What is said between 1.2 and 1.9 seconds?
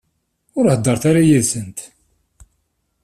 yid-sent.